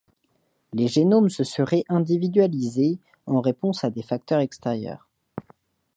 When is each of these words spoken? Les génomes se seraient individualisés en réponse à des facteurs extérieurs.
Les 0.73 0.87
génomes 0.87 1.29
se 1.29 1.43
seraient 1.43 1.83
individualisés 1.87 2.97
en 3.27 3.39
réponse 3.39 3.83
à 3.83 3.91
des 3.91 4.01
facteurs 4.01 4.39
extérieurs. 4.39 5.07